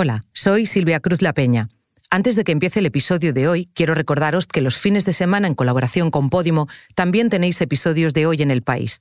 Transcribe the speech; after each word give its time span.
Hola, 0.00 0.22
soy 0.32 0.64
Silvia 0.64 1.00
Cruz 1.00 1.22
La 1.22 1.32
Peña. 1.32 1.70
Antes 2.08 2.36
de 2.36 2.44
que 2.44 2.52
empiece 2.52 2.78
el 2.78 2.86
episodio 2.86 3.32
de 3.32 3.48
hoy, 3.48 3.68
quiero 3.74 3.96
recordaros 3.96 4.46
que 4.46 4.60
los 4.60 4.78
fines 4.78 5.04
de 5.04 5.12
semana 5.12 5.48
en 5.48 5.56
colaboración 5.56 6.12
con 6.12 6.30
Podimo 6.30 6.68
también 6.94 7.30
tenéis 7.30 7.60
episodios 7.60 8.14
de 8.14 8.24
hoy 8.24 8.40
en 8.40 8.52
el 8.52 8.62
país. 8.62 9.00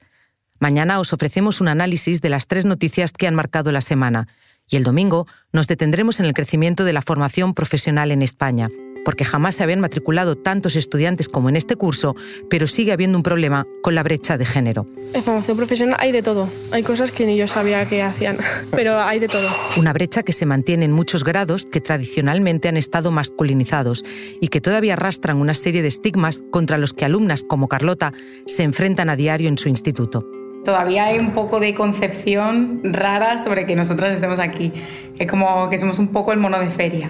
Mañana 0.58 1.00
os 1.00 1.14
ofrecemos 1.14 1.62
un 1.62 1.68
análisis 1.68 2.20
de 2.20 2.30
las 2.30 2.48
tres 2.48 2.66
noticias 2.66 3.12
que 3.12 3.28
han 3.28 3.36
marcado 3.36 3.72
la 3.72 3.82
semana 3.82 4.28
y 4.68 4.78
el 4.78 4.84
domingo 4.84 5.28
nos 5.54 5.68
detendremos 5.68 6.20
en 6.20 6.26
el 6.26 6.34
crecimiento 6.34 6.84
de 6.84 6.94
la 6.94 7.04
formación 7.04 7.54
profesional 7.54 8.12
en 8.12 8.24
España 8.24 8.72
porque 9.08 9.24
jamás 9.24 9.56
se 9.56 9.64
habían 9.64 9.80
matriculado 9.80 10.36
tantos 10.36 10.76
estudiantes 10.76 11.30
como 11.30 11.48
en 11.48 11.56
este 11.56 11.78
curso, 11.78 12.14
pero 12.50 12.68
sigue 12.68 12.92
habiendo 12.92 13.18
un 13.18 13.24
problema 13.24 13.66
con 13.82 13.96
la 13.96 14.04
brecha 14.04 14.38
de 14.38 14.44
género. 14.44 14.86
En 15.14 15.24
formación 15.24 15.56
profesional 15.56 15.96
hay 15.98 16.12
de 16.12 16.22
todo. 16.22 16.50
Hay 16.74 16.84
cosas 16.84 17.14
que 17.14 17.26
ni 17.26 17.38
yo 17.38 17.48
sabía 17.48 17.86
que 17.86 18.04
hacían, 18.04 18.36
pero 18.72 19.00
hay 19.00 19.20
de 19.20 19.30
todo. 19.30 19.48
Una 19.78 19.94
brecha 19.94 20.24
que 20.24 20.34
se 20.34 20.46
mantiene 20.46 20.84
en 20.84 20.92
muchos 20.92 21.24
grados 21.24 21.66
que 21.66 21.80
tradicionalmente 21.80 22.68
han 22.68 22.76
estado 22.76 23.10
masculinizados 23.12 24.04
y 24.42 24.50
que 24.50 24.60
todavía 24.60 24.96
arrastran 24.96 25.38
una 25.38 25.54
serie 25.54 25.82
de 25.82 25.88
estigmas 25.88 26.44
contra 26.52 26.78
los 26.78 26.92
que 26.92 27.06
alumnas 27.06 27.46
como 27.46 27.70
Carlota 27.70 28.12
se 28.46 28.64
enfrentan 28.64 29.10
a 29.10 29.16
diario 29.16 29.48
en 29.48 29.58
su 29.58 29.70
instituto 29.70 30.28
todavía 30.66 31.06
hay 31.06 31.18
un 31.18 31.32
poco 31.32 31.62
de 31.62 31.74
concepción 31.74 32.82
rara 32.84 33.40
sobre 33.40 33.66
que 33.66 33.74
nosotras 33.74 34.14
estemos 34.14 34.38
aquí. 34.38 34.74
Es 35.18 35.26
como 35.26 35.70
que 35.70 35.78
somos 35.78 35.98
un 35.98 36.10
poco 36.10 36.34
el 36.34 36.40
mono 36.40 36.60
de 36.60 36.68
feria. 36.68 37.10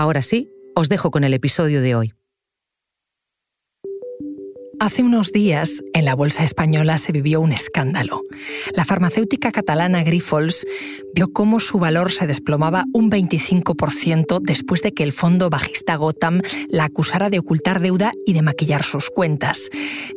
Ahora 0.00 0.22
sí, 0.22 0.50
os 0.74 0.88
dejo 0.88 1.10
con 1.10 1.24
el 1.24 1.34
episodio 1.34 1.82
de 1.82 1.94
hoy. 1.94 2.14
Hace 4.82 5.02
unos 5.02 5.30
días, 5.30 5.84
en 5.92 6.06
la 6.06 6.14
bolsa 6.14 6.42
española 6.42 6.96
se 6.96 7.12
vivió 7.12 7.42
un 7.42 7.52
escándalo. 7.52 8.22
La 8.74 8.86
farmacéutica 8.86 9.52
catalana 9.52 10.02
Grifols 10.02 10.66
vio 11.14 11.30
cómo 11.34 11.60
su 11.60 11.78
valor 11.78 12.12
se 12.12 12.26
desplomaba 12.26 12.86
un 12.94 13.10
25% 13.10 14.40
después 14.40 14.80
de 14.80 14.92
que 14.92 15.02
el 15.02 15.12
fondo 15.12 15.50
bajista 15.50 15.96
Gotham 15.96 16.40
la 16.70 16.84
acusara 16.84 17.28
de 17.28 17.40
ocultar 17.40 17.80
deuda 17.80 18.12
y 18.24 18.32
de 18.32 18.40
maquillar 18.40 18.82
sus 18.82 19.10
cuentas. 19.10 19.68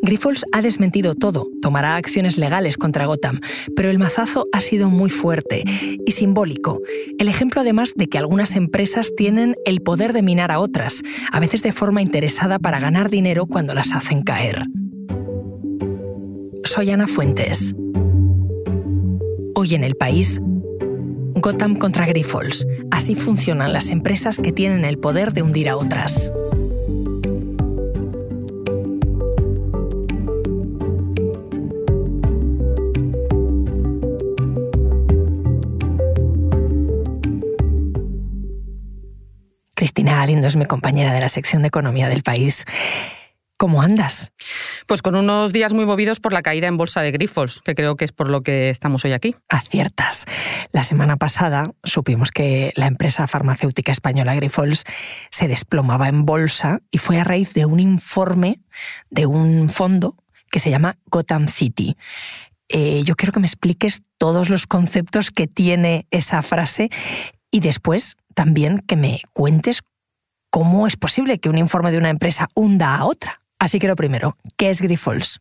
Grifols 0.01 0.45
ha 0.53 0.61
desmentido 0.61 1.13
todo, 1.13 1.49
tomará 1.61 1.97
acciones 1.97 2.37
legales 2.37 2.77
contra 2.77 3.05
Gotham, 3.05 3.41
pero 3.75 3.89
el 3.89 3.99
mazazo 3.99 4.45
ha 4.53 4.61
sido 4.61 4.89
muy 4.89 5.09
fuerte 5.09 5.65
y 6.05 6.11
simbólico. 6.13 6.79
El 7.19 7.27
ejemplo 7.27 7.59
además 7.59 7.91
de 7.95 8.07
que 8.07 8.17
algunas 8.17 8.55
empresas 8.55 9.11
tienen 9.17 9.57
el 9.65 9.81
poder 9.81 10.13
de 10.13 10.21
minar 10.21 10.53
a 10.53 10.59
otras, 10.59 11.01
a 11.33 11.41
veces 11.41 11.63
de 11.63 11.73
forma 11.73 12.01
interesada 12.01 12.59
para 12.59 12.79
ganar 12.79 13.09
dinero 13.09 13.45
cuando 13.45 13.73
las 13.73 13.91
hacen 13.91 14.21
caer. 14.21 14.52
Soy 16.63 16.89
Ana 16.91 17.07
Fuentes. 17.07 17.75
Hoy 19.55 19.75
en 19.75 19.83
el 19.83 19.95
país, 19.95 20.41
Gotham 21.35 21.75
contra 21.75 22.05
Grifols. 22.05 22.65
Así 22.89 23.15
funcionan 23.15 23.73
las 23.73 23.91
empresas 23.91 24.37
que 24.37 24.51
tienen 24.51 24.85
el 24.85 24.97
poder 24.97 25.33
de 25.33 25.41
hundir 25.41 25.69
a 25.69 25.77
otras. 25.77 26.31
Cristina 39.75 40.15
Galindo 40.15 40.47
es 40.47 40.55
mi 40.55 40.65
compañera 40.65 41.13
de 41.13 41.19
la 41.19 41.27
sección 41.27 41.61
de 41.61 41.67
Economía 41.67 42.07
del 42.07 42.23
país. 42.23 42.65
¿Cómo 43.63 43.81
andas? 43.81 44.33
Pues 44.87 45.01
con 45.01 45.15
unos 45.15 45.53
días 45.53 45.71
muy 45.71 45.85
movidos 45.85 46.19
por 46.19 46.33
la 46.33 46.41
caída 46.41 46.67
en 46.67 46.75
bolsa 46.75 47.01
de 47.01 47.11
Grifols, 47.11 47.61
que 47.63 47.75
creo 47.75 47.95
que 47.95 48.03
es 48.03 48.11
por 48.11 48.29
lo 48.29 48.41
que 48.41 48.69
estamos 48.69 49.05
hoy 49.05 49.13
aquí. 49.13 49.37
Aciertas. 49.47 50.25
La 50.73 50.83
semana 50.83 51.15
pasada 51.15 51.63
supimos 51.81 52.31
que 52.31 52.73
la 52.75 52.87
empresa 52.87 53.25
farmacéutica 53.25 53.93
española 53.93 54.35
Grifols 54.35 54.83
se 55.31 55.47
desplomaba 55.47 56.09
en 56.09 56.25
bolsa 56.25 56.81
y 56.91 56.97
fue 56.97 57.21
a 57.21 57.23
raíz 57.23 57.53
de 57.53 57.65
un 57.65 57.79
informe 57.79 58.59
de 59.09 59.27
un 59.27 59.69
fondo 59.69 60.17
que 60.51 60.59
se 60.59 60.69
llama 60.69 60.97
Gotham 61.05 61.47
City. 61.47 61.95
Eh, 62.67 63.03
yo 63.05 63.15
quiero 63.15 63.31
que 63.31 63.39
me 63.39 63.47
expliques 63.47 64.01
todos 64.17 64.49
los 64.49 64.67
conceptos 64.67 65.31
que 65.31 65.47
tiene 65.47 66.05
esa 66.11 66.41
frase 66.41 66.89
y 67.49 67.61
después 67.61 68.17
también 68.35 68.79
que 68.79 68.97
me 68.97 69.21
cuentes 69.31 69.83
cómo 70.49 70.85
es 70.85 70.97
posible 70.97 71.39
que 71.39 71.47
un 71.47 71.57
informe 71.57 71.93
de 71.93 71.97
una 71.97 72.09
empresa 72.09 72.49
hunda 72.55 72.97
a 72.97 73.05
otra. 73.05 73.39
Así 73.63 73.79
que 73.79 73.87
lo 73.87 73.95
primero, 73.95 74.35
¿qué 74.57 74.71
es 74.71 74.81
Grifols? 74.81 75.39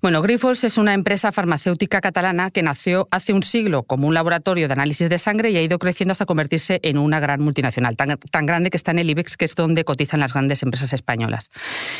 Bueno, 0.00 0.22
Grifols 0.22 0.64
es 0.64 0.78
una 0.78 0.94
empresa 0.94 1.32
farmacéutica 1.32 2.00
catalana 2.00 2.50
que 2.50 2.62
nació 2.62 3.08
hace 3.10 3.34
un 3.34 3.42
siglo 3.42 3.82
como 3.82 4.08
un 4.08 4.14
laboratorio 4.14 4.68
de 4.68 4.72
análisis 4.72 5.10
de 5.10 5.18
sangre 5.18 5.50
y 5.50 5.58
ha 5.58 5.62
ido 5.62 5.78
creciendo 5.78 6.12
hasta 6.12 6.24
convertirse 6.24 6.80
en 6.82 6.96
una 6.96 7.20
gran 7.20 7.42
multinacional, 7.42 7.94
tan, 7.94 8.16
tan, 8.30 8.46
grande 8.46 8.70
que 8.70 8.78
está 8.78 8.92
en 8.92 9.00
el 9.00 9.10
IBEX, 9.10 9.36
que 9.36 9.44
es 9.44 9.54
donde 9.54 9.84
cotizan 9.84 10.20
las 10.20 10.32
grandes 10.32 10.62
empresas 10.62 10.94
españolas. 10.94 11.50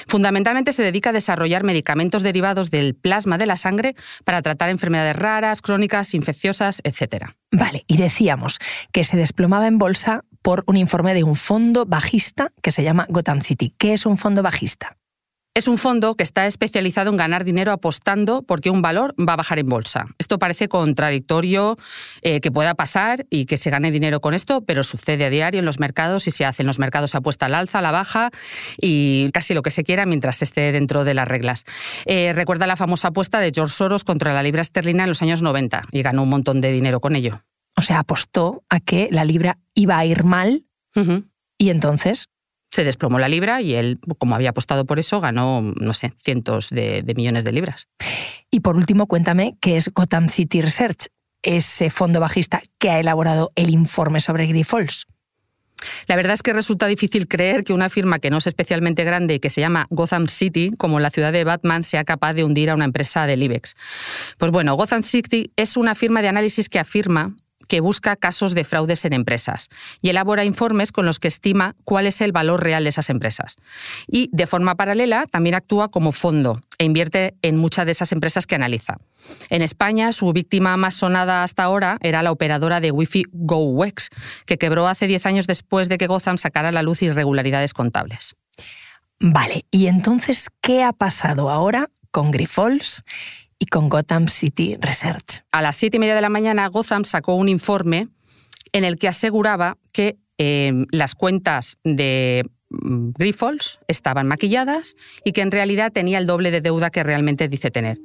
Fundamentalmente 0.07 0.73
se 0.73 0.85
dedica 0.85 1.11
a 1.11 1.13
desarrollar 1.13 1.65
medicamentos 1.65 2.23
derivados 2.23 2.71
del 2.71 2.95
plasma 2.95 3.37
de 3.37 3.45
la 3.45 3.57
sangre 3.57 3.95
para 4.25 4.41
tratar 4.41 4.71
enfermedades 4.71 5.17
raras, 5.17 5.61
crónicas, 5.61 6.15
infecciosas, 6.15 6.81
etc. 6.83 7.27
Vale, 7.51 7.85
y 7.89 7.99
decíamos 7.99 8.59
que 8.91 9.05
se 9.05 9.19
desplomaba 9.19 9.67
en 9.67 9.77
bolsa 9.77 10.25
por 10.41 10.65
un 10.67 10.79
informe 10.79 11.13
de 11.13 11.25
un 11.25 11.35
fondo 11.35 11.85
bajista 11.85 12.53
que 12.63 12.73
se 12.73 12.85
llama 12.85 13.05
Gotham 13.11 13.43
City. 13.43 13.75
¿Qué 13.77 13.93
es 13.93 14.07
un 14.07 14.17
fondo 14.17 14.43
bajista? 14.43 14.97
Es 15.55 15.69
un 15.69 15.77
fondo 15.77 16.15
que 16.15 16.23
está 16.23 16.47
especializado 16.47 17.11
en 17.11 17.19
ganar 17.19 17.45
dinero 17.45 17.73
apostando 17.73 18.43
porque 18.43 18.71
un 18.71 18.81
valor 18.81 19.15
va 19.21 19.35
a 19.35 19.37
bajar 19.37 19.59
en 19.59 19.69
bolsa. 19.69 20.07
Esto 20.19 20.39
parece 20.39 20.67
contradictorio 20.67 21.77
eh, 22.23 22.41
que 22.41 22.51
pueda 22.51 22.75
pasar 22.75 23.27
y 23.29 23.45
que 23.45 23.59
se 23.59 23.69
gane 23.69 23.91
dinero 23.91 24.23
con 24.23 24.33
esto, 24.33 24.65
pero 24.65 24.83
sucede 24.83 25.27
a 25.27 25.31
diario 25.31 25.59
en 25.61 25.67
los 25.67 25.79
mercados 25.79 26.27
y 26.27 26.31
se 26.31 26.47
hace 26.47 26.63
en 26.63 26.69
los 26.69 26.79
mercados 26.79 27.11
se 27.11 27.19
apuesta 27.19 27.47
al 27.47 27.55
alza, 27.55 27.81
a 27.81 27.83
la 27.83 27.91
baja 27.91 28.31
y 28.81 29.29
casi 29.35 29.53
lo 29.53 29.61
que 29.61 29.71
se 29.71 29.85
quiera 29.85 30.07
mientras 30.07 30.41
esté 30.41 30.73
dentro 30.73 31.05
de 31.05 31.13
las 31.13 31.29
reglas. 31.29 31.65
Eh, 32.07 32.33
recuerda 32.33 32.67
la 32.67 32.77
famosa 32.77 33.09
apuesta 33.09 33.39
de 33.39 33.53
George 33.55 33.75
Soros 33.75 34.05
contra 34.05 34.33
la 34.33 34.43
libra 34.43 34.63
esterlina 34.63 35.03
en 35.03 35.11
los 35.11 35.21
años 35.21 35.43
90 35.43 35.83
y 35.93 36.01
ganó 36.01 36.23
un 36.23 36.31
montón 36.31 36.63
de 36.63 36.73
dinero 36.73 37.01
con 37.01 37.15
ello. 37.15 37.43
O 37.77 37.83
sea, 37.83 37.99
apostó 37.99 38.65
a 38.71 38.81
que 38.81 39.11
la 39.11 39.27
libra 39.27 39.59
iba 39.75 39.99
a 39.99 40.07
ir 40.07 40.25
mal 40.25 40.65
y 41.59 41.69
entonces 41.69 42.31
se 42.73 42.85
desplomó 42.85 43.19
la 43.19 43.29
libra 43.29 43.61
y 43.61 43.75
él, 43.75 44.01
como 44.19 44.35
había 44.35 44.51
apostado 44.51 44.87
por 44.87 44.99
eso, 44.99 45.21
ganó, 45.21 45.61
no 45.61 45.95
sé, 45.95 46.15
cientos 46.23 46.71
de, 46.71 47.05
millones 47.15 47.45
de 47.45 47.53
libras. 47.53 47.87
Y 48.51 48.61
por 48.61 48.77
último, 48.77 49.07
cuéntame 49.07 49.57
qué 49.61 49.77
es 49.77 49.91
Gotham 49.93 50.29
City 50.29 50.63
Research, 50.63 51.09
ese 51.43 51.91
fondo 51.91 52.19
bajista 52.19 52.63
que 52.79 52.91
ha 52.91 52.99
elaborado 52.99 53.53
el 53.57 53.71
informe 53.71 54.21
sobre 54.21 54.47
Grifols. 54.47 55.07
La 56.07 56.17
verdad 56.17 56.35
es 56.35 56.43
que 56.43 56.53
resulta 56.53 56.87
difícil 56.87 57.29
creer 57.29 57.65
que 57.65 57.73
una 57.73 57.89
firma 57.89 58.21
que 58.21 58.31
no 58.31 58.39
es 58.39 58.47
especialmente 58.47 59.05
grande 59.05 59.35
y 59.35 59.41
que 59.41 59.51
se 59.51 59.61
llama 59.61 59.87
Gotham 59.91 60.29
City, 60.29 60.71
como 60.79 61.01
la 61.01 61.11
ciudad 61.11 61.33
de 61.33 61.45
Batman, 61.45 61.83
sea 61.83 62.05
capaz 62.05 62.35
de 62.35 62.45
hundir 62.45 62.71
a 62.71 62.75
una 62.75 62.85
empresa 62.85 63.27
del 63.27 63.43
IBEX. 63.43 63.75
Pues 64.39 64.51
bueno, 64.53 64.77
Gotham 64.77 65.03
City 65.03 65.53
es 65.57 65.77
una 65.77 65.95
firma 65.95 66.23
de 66.23 66.29
análisis 66.29 66.69
que 66.69 66.79
afirma 66.79 67.37
que 67.69 67.81
busca 67.81 68.17
casos 68.17 68.55
de 68.55 68.65
fraudes 68.65 69.05
en 69.05 69.13
empresas 69.13 69.69
y 70.01 70.11
elabora 70.11 70.45
informes 70.45 70.93
con 70.93 71.07
los 71.07 71.19
que 71.19 71.29
estima 71.29 71.75
cuál 71.85 72.07
es 72.07 72.21
el 72.21 72.33
valor 72.33 72.63
real 72.63 72.85
de 72.85 72.91
esas 72.91 73.11
empresas. 73.11 73.57
Y 74.07 74.29
de 74.33 74.47
forma 74.47 74.75
paralela 74.75 75.27
también 75.27 75.55
actúa 75.55 75.89
como 75.89 76.13
fondo 76.13 76.61
e 76.79 76.85
invierte 76.85 77.35
en 77.43 77.57
muchas 77.57 77.87
de 77.87 77.93
esas 77.93 78.13
empresas 78.13 78.47
que 78.47 78.55
analiza. 78.55 78.99
En 79.51 79.63
España, 79.63 80.13
su 80.13 80.33
víctima 80.33 80.77
más 80.77 80.95
sonada 80.95 81.43
hasta 81.43 81.65
ahora 81.65 81.99
era 82.01 82.23
la 82.23 82.33
operadora 82.33 82.81
de 82.81 82.91
Wi-Fi 82.91 83.25
GoWex, 83.33 84.09
que 84.47 84.59
quebró 84.59 84.89
hace 84.89 85.07
10 85.07 85.27
años 85.27 85.47
después 85.47 85.89
de 85.89 85.99
que 85.99 86.07
Gotham 86.07 86.39
sacara 86.39 86.71
a 86.71 86.73
la 86.73 86.83
luz 86.83 87.03
irregularidades 87.03 87.75
contables. 87.75 88.35
Vale, 89.21 89.67
¿y 89.71 89.87
entonces 89.87 90.49
qué 90.61 90.83
ha 90.83 90.93
pasado 90.93 91.49
ahora 91.49 91.89
con 92.11 92.31
Grifols 92.31 93.05
y 93.63 93.67
con 93.67 93.89
Gotham 93.89 94.27
City 94.27 94.77
Research. 94.81 95.45
A 95.53 95.63
las 95.63 95.77
siete 95.77 95.97
y 95.97 96.01
media 96.01 96.17
de 96.17 96.21
la 96.21 96.29
mañana, 96.29 96.67
Gotham 96.67 97.05
sacó 97.05 97.37
un 97.37 97.49
informe 97.49 98.09
en 98.73 98.83
el 98.83 98.99
que 98.99 99.07
aseguraba 99.07 99.79
que 99.93 100.17
em, 100.37 100.87
las 100.91 101.15
cuentas 101.15 101.79
de 101.85 102.43
mm, 102.71 103.11
Grifols 103.17 103.79
estaban 103.87 104.27
maquilladas 104.27 104.97
y 105.25 105.31
que 105.31 105.43
en 105.43 105.53
realidad 105.53 105.93
tenía 105.93 106.19
el 106.19 106.27
doble 106.27 106.51
de 106.51 106.61
deuda 106.61 106.91
que 106.91 107.05
realmente 107.05 107.47
dice 107.47 107.71
tener. 107.71 107.99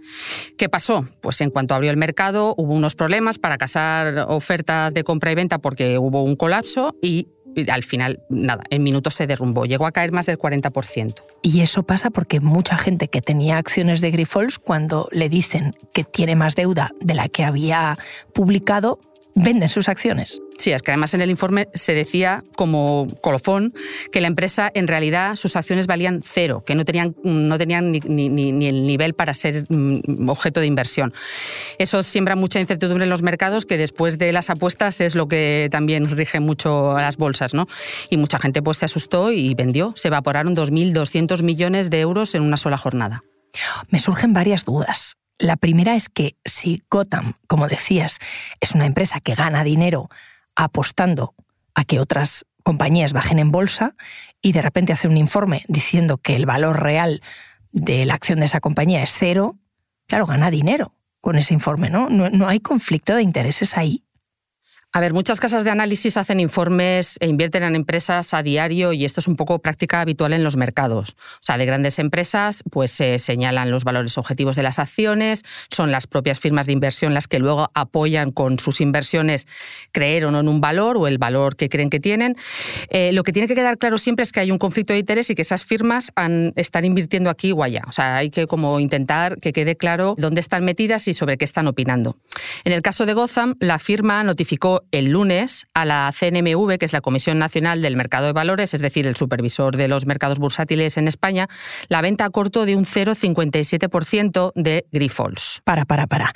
¿Qué 0.59 0.69
pasó? 0.69 1.07
Pues 1.23 1.41
en 1.41 1.49
cuanto 1.49 1.73
abrió 1.73 1.89
el 1.89 1.97
mercado 1.97 2.53
hubo 2.55 2.75
unos 2.75 2.93
problemas 2.93 3.39
para 3.39 3.57
casar 3.57 4.27
ofertas 4.29 4.93
de 4.93 5.03
compra 5.03 5.31
y 5.31 5.35
venta 5.35 5.57
porque 5.57 5.97
hubo 5.97 6.21
un 6.21 6.35
colapso 6.35 6.95
y 7.01 7.29
al 7.69 7.83
final, 7.83 8.21
nada, 8.29 8.63
en 8.69 8.83
minutos 8.83 9.15
se 9.15 9.27
derrumbó, 9.27 9.65
llegó 9.65 9.85
a 9.85 9.91
caer 9.91 10.11
más 10.11 10.25
del 10.25 10.37
40%. 10.37 11.15
Y 11.41 11.61
eso 11.61 11.83
pasa 11.83 12.09
porque 12.09 12.39
mucha 12.39 12.77
gente 12.77 13.07
que 13.07 13.21
tenía 13.21 13.57
acciones 13.57 14.01
de 14.01 14.11
Grifols, 14.11 14.59
cuando 14.59 15.07
le 15.11 15.29
dicen 15.29 15.73
que 15.93 16.03
tiene 16.03 16.35
más 16.35 16.55
deuda 16.55 16.91
de 16.99 17.13
la 17.13 17.27
que 17.29 17.43
había 17.43 17.97
publicado, 18.33 18.99
venden 19.37 19.69
sus 19.69 19.89
acciones. 19.89 20.41
Sí, 20.57 20.71
es 20.71 20.81
que 20.81 20.91
además 20.91 21.13
en 21.13 21.21
el 21.21 21.29
informe 21.29 21.67
se 21.73 21.93
decía 21.93 22.43
como 22.55 23.07
colofón 23.21 23.73
que 24.11 24.21
la 24.21 24.27
empresa 24.27 24.71
en 24.73 24.87
realidad 24.87 25.35
sus 25.35 25.55
acciones 25.55 25.87
valían 25.87 26.21
cero, 26.23 26.63
que 26.65 26.75
no 26.75 26.83
tenían, 26.83 27.15
no 27.23 27.57
tenían 27.57 27.91
ni, 27.91 27.99
ni, 27.99 28.67
el 28.67 28.85
nivel 28.85 29.13
para 29.13 29.33
ser 29.33 29.65
mm, 29.69 30.29
objeto 30.29 30.59
de 30.59 30.65
inversión. 30.65 31.13
Eso 31.77 32.01
siembra 32.01 32.35
mucha 32.35 32.59
incertidumbre 32.59 33.03
en 33.03 33.09
los 33.09 33.21
mercados, 33.21 33.65
que 33.65 33.77
después 33.77 34.17
de 34.17 34.33
las 34.33 34.49
apuestas 34.49 34.99
es 35.01 35.15
lo 35.15 35.27
que 35.27 35.69
también 35.71 36.07
rige 36.07 36.39
mucho 36.39 36.95
a 36.95 37.01
las 37.01 37.17
bolsas, 37.17 37.53
¿no? 37.53 37.67
Y 38.09 38.17
mucha 38.17 38.39
gente 38.39 38.61
pues 38.61 38.77
se 38.77 38.85
asustó 38.85 39.31
y 39.31 39.53
vendió. 39.53 39.93
Se 39.95 40.07
evaporaron 40.07 40.55
2.200 40.55 41.43
millones 41.43 41.89
de 41.89 41.99
euros 41.99 42.33
en 42.35 42.41
una 42.41 42.57
sola 42.57 42.77
jornada. 42.77 43.23
Me 43.89 43.99
surgen 43.99 44.33
varias 44.33 44.65
dudas. 44.65 45.13
La 45.39 45.55
primera 45.55 45.95
es 45.95 46.09
que 46.09 46.35
si 46.45 46.83
Gotham, 46.89 47.35
como 47.47 47.67
decías, 47.67 48.19
es 48.59 48.71
una 48.71 48.85
empresa 48.85 49.19
que 49.19 49.35
gana 49.35 49.63
dinero 49.63 50.09
apostando 50.55 51.35
a 51.75 51.83
que 51.83 51.99
otras 51.99 52.45
compañías 52.63 53.13
bajen 53.13 53.39
en 53.39 53.51
bolsa 53.51 53.95
y 54.41 54.51
de 54.51 54.61
repente 54.61 54.93
hace 54.93 55.07
un 55.07 55.17
informe 55.17 55.63
diciendo 55.67 56.17
que 56.17 56.35
el 56.35 56.45
valor 56.45 56.81
real 56.81 57.21
de 57.71 58.05
la 58.05 58.15
acción 58.15 58.39
de 58.39 58.45
esa 58.45 58.59
compañía 58.59 59.03
es 59.03 59.15
cero, 59.17 59.57
claro, 60.07 60.25
gana 60.25 60.49
dinero 60.49 60.93
con 61.21 61.37
ese 61.37 61.53
informe, 61.53 61.89
¿no? 61.89 62.09
No, 62.09 62.29
no 62.29 62.47
hay 62.47 62.59
conflicto 62.59 63.15
de 63.15 63.21
intereses 63.21 63.77
ahí. 63.77 64.03
A 64.93 65.01
ver, 65.01 65.13
muchas 65.13 65.41
casas 65.41 65.65
de 65.65 65.69
análisis 65.69 66.15
hacen 66.15 66.39
informes 66.39 67.17
e 67.19 67.27
invierten 67.27 67.63
en 67.63 67.75
empresas 67.75 68.33
a 68.33 68.41
diario 68.41 68.93
y 68.93 69.03
esto 69.03 69.19
es 69.19 69.27
un 69.27 69.35
poco 69.35 69.59
práctica 69.59 69.99
habitual 69.99 70.31
en 70.31 70.45
los 70.45 70.55
mercados. 70.55 71.17
O 71.33 71.41
sea, 71.41 71.57
de 71.57 71.65
grandes 71.65 71.99
empresas, 71.99 72.63
pues 72.71 72.91
se 72.91 73.19
señalan 73.19 73.69
los 73.69 73.83
valores 73.83 74.17
objetivos 74.17 74.55
de 74.55 74.63
las 74.63 74.79
acciones, 74.79 75.43
son 75.69 75.91
las 75.91 76.07
propias 76.07 76.39
firmas 76.39 76.67
de 76.67 76.71
inversión 76.71 77.13
las 77.13 77.27
que 77.27 77.37
luego 77.37 77.69
apoyan 77.73 78.31
con 78.31 78.59
sus 78.59 78.79
inversiones 78.79 79.45
creer 79.91 80.25
o 80.25 80.31
no 80.31 80.39
en 80.39 80.47
un 80.47 80.61
valor 80.61 80.95
o 80.97 81.07
el 81.07 81.17
valor 81.17 81.57
que 81.57 81.67
creen 81.67 81.89
que 81.89 81.99
tienen. 81.99 82.37
Eh, 82.89 83.11
lo 83.11 83.23
que 83.23 83.33
tiene 83.33 83.49
que 83.49 83.55
quedar 83.55 83.77
claro 83.77 83.97
siempre 83.97 84.23
es 84.23 84.31
que 84.31 84.39
hay 84.39 84.51
un 84.51 84.57
conflicto 84.57 84.93
de 84.93 84.99
interés 84.99 85.29
y 85.29 85.35
que 85.35 85.41
esas 85.41 85.65
firmas 85.65 86.11
están 86.55 86.85
invirtiendo 86.85 87.29
aquí 87.29 87.51
o 87.51 87.61
allá. 87.61 87.83
O 87.87 87.91
sea, 87.91 88.15
hay 88.15 88.29
que 88.29 88.47
como 88.47 88.79
intentar 88.79 89.35
que 89.37 89.51
quede 89.51 89.75
claro 89.75 90.15
dónde 90.17 90.39
están 90.39 90.63
metidas 90.63 91.09
y 91.09 91.13
sobre 91.13 91.37
qué 91.37 91.43
están 91.43 91.67
opinando. 91.67 92.15
En 92.63 92.71
el 92.71 92.81
caso 92.81 93.05
de 93.05 93.13
Gotham, 93.13 93.55
la 93.59 93.79
firma 93.79 94.23
notificó 94.23 94.76
el 94.91 95.11
lunes 95.11 95.65
a 95.73 95.85
la 95.85 96.11
CNMV, 96.17 96.77
que 96.77 96.85
es 96.85 96.93
la 96.93 97.01
Comisión 97.01 97.39
Nacional 97.39 97.81
del 97.81 97.95
Mercado 97.95 98.27
de 98.27 98.33
Valores, 98.33 98.73
es 98.73 98.81
decir, 98.81 99.07
el 99.07 99.15
supervisor 99.15 99.77
de 99.77 99.87
los 99.87 100.05
mercados 100.05 100.39
bursátiles 100.39 100.97
en 100.97 101.07
España, 101.07 101.47
la 101.89 102.01
venta 102.01 102.25
a 102.25 102.29
corto 102.29 102.65
de 102.65 102.75
un 102.75 102.85
0,57% 102.85 104.51
de 104.55 104.85
Grifols. 104.91 105.61
Para, 105.63 105.85
para, 105.85 106.07
para. 106.07 106.33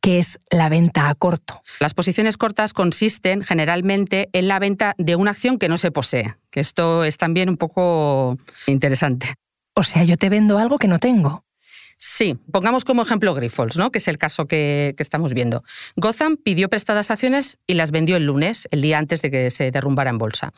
¿Qué 0.00 0.18
es 0.18 0.40
la 0.50 0.68
venta 0.68 1.08
a 1.08 1.14
corto? 1.14 1.62
Las 1.80 1.94
posiciones 1.94 2.36
cortas 2.36 2.72
consisten 2.72 3.42
generalmente 3.42 4.28
en 4.32 4.48
la 4.48 4.58
venta 4.58 4.94
de 4.98 5.16
una 5.16 5.32
acción 5.32 5.58
que 5.58 5.68
no 5.68 5.78
se 5.78 5.90
posee, 5.90 6.36
que 6.50 6.60
esto 6.60 7.04
es 7.04 7.16
también 7.16 7.48
un 7.48 7.56
poco 7.56 8.36
interesante. 8.66 9.34
O 9.74 9.82
sea, 9.82 10.04
yo 10.04 10.16
te 10.16 10.28
vendo 10.28 10.58
algo 10.58 10.78
que 10.78 10.88
no 10.88 10.98
tengo. 10.98 11.43
Sí, 11.96 12.36
pongamos 12.50 12.84
como 12.84 13.02
ejemplo 13.02 13.34
Grifols, 13.34 13.76
¿no? 13.76 13.90
que 13.90 13.98
es 13.98 14.08
el 14.08 14.18
caso 14.18 14.46
que, 14.46 14.94
estamos 14.98 15.34
viendo. 15.34 15.62
Gotham 15.96 16.36
pidió 16.36 16.70
prestadas 16.70 17.10
acciones 17.10 17.58
y 17.66 17.74
las 17.74 17.90
vendió 17.90 18.16
el 18.16 18.24
lunes, 18.24 18.66
el 18.70 18.80
día 18.80 18.98
antes 18.98 19.20
de 19.20 19.30
que 19.30 19.50
se 19.50 19.70
derrumbara 19.70 20.08
en 20.10 20.18
bolsa. 20.18 20.52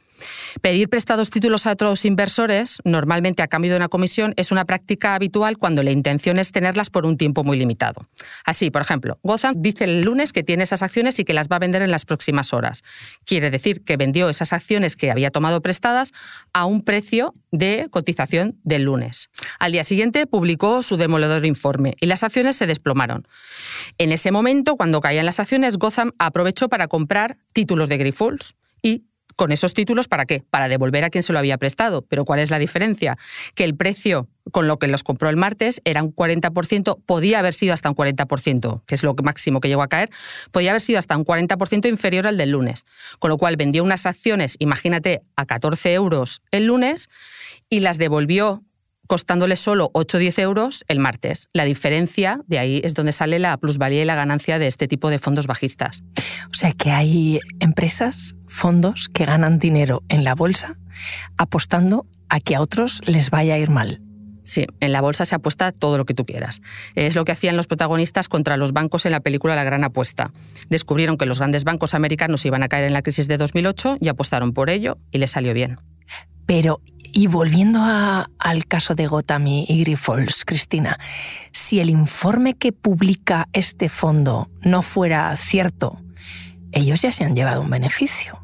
Pedir 0.60 0.88
prestados 0.88 1.30
títulos 1.30 1.66
a 1.66 1.72
otros 1.72 2.04
inversores, 2.04 2.78
normalmente 2.84 3.42
a 3.42 3.48
cambio 3.48 3.72
de 3.72 3.76
una 3.76 3.88
comisión, 3.88 4.34
es 4.36 4.52
una 4.52 4.64
práctica 4.64 5.14
habitual 5.14 5.58
cuando 5.58 5.82
la 5.82 5.90
intención 5.90 6.38
es 6.38 6.52
tenerlas 6.52 6.90
por 6.90 7.04
un 7.04 7.16
tiempo 7.16 7.42
muy 7.42 7.58
limitado. 7.58 8.06
Así, 8.44 8.70
por 8.70 8.82
ejemplo, 8.82 9.18
Gotham 9.22 9.54
dice 9.58 9.84
el 9.84 10.02
lunes 10.02 10.32
que 10.32 10.44
tiene 10.44 10.62
esas 10.62 10.82
acciones 10.82 11.18
y 11.18 11.24
que 11.24 11.34
las 11.34 11.48
va 11.48 11.56
a 11.56 11.60
vender 11.60 11.82
en 11.82 11.90
las 11.90 12.04
próximas 12.04 12.52
horas. 12.52 12.82
Quiere 13.24 13.50
decir 13.50 13.82
que 13.82 13.96
vendió 13.96 14.28
esas 14.28 14.52
acciones 14.52 14.96
que 14.96 15.10
había 15.10 15.30
tomado 15.30 15.60
prestadas 15.60 16.12
a 16.52 16.64
un 16.66 16.82
precio 16.82 17.34
de 17.50 17.88
cotización 17.90 18.58
del 18.62 18.82
lunes. 18.82 19.28
Al 19.58 19.72
día 19.72 19.84
siguiente 19.84 20.26
publicó 20.26 20.82
su 20.82 20.96
demoledor 20.96 21.44
informe 21.46 21.94
y 22.00 22.06
las 22.06 22.22
acciones 22.22 22.56
se 22.56 22.66
desplomaron. 22.66 23.26
En 23.98 24.12
ese 24.12 24.30
momento, 24.30 24.76
cuando 24.76 25.00
caían 25.00 25.26
las 25.26 25.40
acciones, 25.40 25.78
Gotham 25.78 26.12
aprovechó 26.18 26.68
para 26.68 26.88
comprar 26.88 27.38
títulos 27.52 27.88
de 27.88 27.98
Grifols 27.98 28.54
y 28.82 29.04
con 29.36 29.52
esos 29.52 29.74
títulos, 29.74 30.08
¿para 30.08 30.24
qué? 30.24 30.42
Para 30.50 30.68
devolver 30.68 31.04
a 31.04 31.10
quien 31.10 31.22
se 31.22 31.32
lo 31.32 31.38
había 31.38 31.58
prestado. 31.58 32.02
Pero 32.02 32.24
¿cuál 32.24 32.40
es 32.40 32.50
la 32.50 32.58
diferencia? 32.58 33.18
Que 33.54 33.64
el 33.64 33.76
precio 33.76 34.28
con 34.50 34.66
lo 34.66 34.78
que 34.78 34.88
los 34.88 35.02
compró 35.02 35.28
el 35.28 35.36
martes 35.36 35.82
era 35.84 36.02
un 36.02 36.14
40%, 36.14 37.02
podía 37.04 37.40
haber 37.40 37.52
sido 37.52 37.74
hasta 37.74 37.90
un 37.90 37.96
40%, 37.96 38.82
que 38.86 38.94
es 38.94 39.02
lo 39.02 39.14
máximo 39.22 39.60
que 39.60 39.68
llegó 39.68 39.82
a 39.82 39.88
caer, 39.88 40.08
podía 40.52 40.70
haber 40.70 40.80
sido 40.80 40.98
hasta 40.98 41.16
un 41.16 41.24
40% 41.24 41.88
inferior 41.88 42.26
al 42.26 42.38
del 42.38 42.52
lunes. 42.52 42.86
Con 43.18 43.28
lo 43.28 43.36
cual 43.36 43.56
vendió 43.56 43.84
unas 43.84 44.06
acciones, 44.06 44.56
imagínate, 44.58 45.22
a 45.36 45.44
14 45.44 45.92
euros 45.92 46.40
el 46.50 46.64
lunes 46.64 47.08
y 47.68 47.80
las 47.80 47.98
devolvió 47.98 48.62
costándole 49.06 49.56
solo 49.56 49.90
8 49.92 50.16
o 50.16 50.20
10 50.20 50.38
euros 50.40 50.84
el 50.88 50.98
martes. 50.98 51.48
La 51.52 51.64
diferencia, 51.64 52.40
de 52.46 52.58
ahí 52.58 52.80
es 52.84 52.94
donde 52.94 53.12
sale 53.12 53.38
la 53.38 53.56
plusvalía 53.56 54.02
y 54.02 54.04
la 54.04 54.14
ganancia 54.14 54.58
de 54.58 54.66
este 54.66 54.88
tipo 54.88 55.10
de 55.10 55.18
fondos 55.18 55.46
bajistas. 55.46 56.02
O 56.50 56.54
sea 56.54 56.72
que 56.72 56.90
hay 56.90 57.40
empresas, 57.60 58.34
fondos 58.46 59.08
que 59.12 59.24
ganan 59.24 59.58
dinero 59.58 60.02
en 60.08 60.24
la 60.24 60.34
bolsa 60.34 60.76
apostando 61.36 62.06
a 62.28 62.40
que 62.40 62.56
a 62.56 62.60
otros 62.60 63.02
les 63.06 63.30
vaya 63.30 63.54
a 63.54 63.58
ir 63.58 63.70
mal. 63.70 64.00
Sí, 64.42 64.64
en 64.78 64.92
la 64.92 65.00
bolsa 65.00 65.24
se 65.24 65.34
apuesta 65.34 65.72
todo 65.72 65.98
lo 65.98 66.04
que 66.04 66.14
tú 66.14 66.24
quieras. 66.24 66.62
Es 66.94 67.16
lo 67.16 67.24
que 67.24 67.32
hacían 67.32 67.56
los 67.56 67.66
protagonistas 67.66 68.28
contra 68.28 68.56
los 68.56 68.72
bancos 68.72 69.04
en 69.04 69.10
la 69.10 69.18
película 69.18 69.56
La 69.56 69.64
Gran 69.64 69.82
Apuesta. 69.82 70.30
Descubrieron 70.68 71.18
que 71.18 71.26
los 71.26 71.38
grandes 71.38 71.64
bancos 71.64 71.94
americanos 71.94 72.46
iban 72.46 72.62
a 72.62 72.68
caer 72.68 72.84
en 72.84 72.92
la 72.92 73.02
crisis 73.02 73.26
de 73.26 73.38
2008 73.38 73.96
y 74.00 74.08
apostaron 74.08 74.52
por 74.52 74.70
ello 74.70 74.98
y 75.10 75.18
les 75.18 75.32
salió 75.32 75.52
bien. 75.52 75.78
Pero 76.46 76.80
y 77.12 77.28
volviendo 77.28 77.80
al 77.82 78.66
caso 78.66 78.94
de 78.94 79.06
Gotham 79.06 79.46
y 79.46 79.80
Grifols, 79.80 80.44
Cristina, 80.44 80.98
si 81.50 81.80
el 81.80 81.88
informe 81.88 82.54
que 82.54 82.72
publica 82.72 83.48
este 83.54 83.88
fondo 83.88 84.50
no 84.60 84.82
fuera 84.82 85.34
cierto, 85.36 85.98
ellos 86.72 87.00
ya 87.00 87.12
se 87.12 87.24
han 87.24 87.34
llevado 87.34 87.62
un 87.62 87.70
beneficio. 87.70 88.38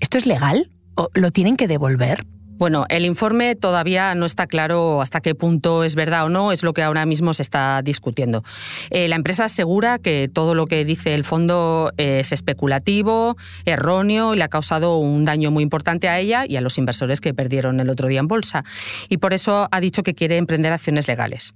¿Esto 0.00 0.18
es 0.18 0.26
legal? 0.26 0.70
¿O 0.94 1.08
lo 1.14 1.30
tienen 1.30 1.56
que 1.56 1.68
devolver? 1.68 2.26
Bueno, 2.58 2.86
el 2.88 3.04
informe 3.04 3.54
todavía 3.54 4.16
no 4.16 4.26
está 4.26 4.48
claro 4.48 5.00
hasta 5.00 5.20
qué 5.20 5.36
punto 5.36 5.84
es 5.84 5.94
verdad 5.94 6.24
o 6.24 6.28
no, 6.28 6.50
es 6.50 6.64
lo 6.64 6.72
que 6.72 6.82
ahora 6.82 7.06
mismo 7.06 7.32
se 7.32 7.42
está 7.42 7.80
discutiendo. 7.82 8.42
Eh, 8.90 9.06
la 9.06 9.14
empresa 9.14 9.44
asegura 9.44 10.00
que 10.00 10.28
todo 10.32 10.56
lo 10.56 10.66
que 10.66 10.84
dice 10.84 11.14
el 11.14 11.22
fondo 11.22 11.92
es 11.96 12.32
especulativo, 12.32 13.36
erróneo 13.64 14.34
y 14.34 14.38
le 14.38 14.42
ha 14.42 14.48
causado 14.48 14.98
un 14.98 15.24
daño 15.24 15.52
muy 15.52 15.62
importante 15.62 16.08
a 16.08 16.18
ella 16.18 16.44
y 16.48 16.56
a 16.56 16.60
los 16.60 16.78
inversores 16.78 17.20
que 17.20 17.32
perdieron 17.32 17.78
el 17.78 17.90
otro 17.90 18.08
día 18.08 18.18
en 18.18 18.26
bolsa. 18.26 18.64
Y 19.08 19.18
por 19.18 19.34
eso 19.34 19.68
ha 19.70 19.80
dicho 19.80 20.02
que 20.02 20.14
quiere 20.14 20.36
emprender 20.36 20.72
acciones 20.72 21.06
legales. 21.06 21.54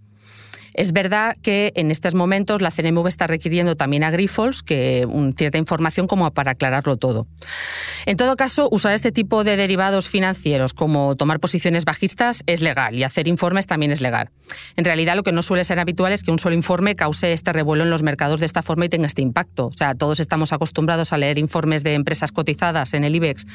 Es 0.75 0.93
verdad 0.93 1.37
que 1.43 1.73
en 1.77 1.91
estos 1.91 2.15
momentos 2.15 2.63
la 2.63 2.71
CNMV 2.71 3.07
está 3.07 3.27
requiriendo 3.27 3.77
también 3.77 4.05
a 4.05 4.11
Grifols 4.11 4.63
que 4.63 5.07
cierta 5.37 5.59
información 5.59 6.07
como 6.07 6.31
para 6.33 6.53
aclararlo 6.53 6.97
todo. 6.97 7.27
En 8.07 8.17
todo 8.17 8.37
caso, 8.37 8.69
usar 8.71 8.95
este 8.95 9.13
tipo 9.13 9.45
de 9.45 9.57
derivados 9.57 10.09
financieros 10.09 10.73
como 10.75 11.17
tomar 11.17 11.41
posiciones 11.41 11.85
bajistas 11.85 12.43
es 12.47 12.61
legal 12.61 12.99
y 12.99 13.05
hacer 13.05 13.29
informes 13.29 13.67
también 13.67 13.93
es 13.93 14.01
legal. 14.01 14.31
En 14.77 14.85
realidad 14.85 15.17
lo 15.17 15.23
que 15.23 15.33
no 15.33 15.43
suele 15.43 15.65
ser 15.65 15.79
habitual 15.79 16.13
es 16.13 16.23
que 16.23 16.31
un 16.31 16.39
solo 16.39 16.55
informe 16.55 16.97
cause 16.97 17.33
este 17.33 17.53
revuelo 17.53 17.85
en 17.85 17.91
los 17.91 18.03
mercados 18.03 18.41
de 18.41 18.47
esta 18.47 18.63
forma 18.63 18.87
y 18.87 18.89
tenga 18.89 19.07
este 19.07 19.23
impacto. 19.23 19.67
O 19.67 19.73
sea, 19.73 19.95
todos 19.95 20.21
estamos 20.21 20.53
acostumbrados 20.53 21.13
a 21.13 21.19
leer 21.19 21.39
informes 21.39 21.85
de 21.85 21.95
empresas 21.95 22.33
cotizadas 22.33 22.95
en 22.95 23.05
el 23.05 23.15
IBEX 23.15 23.47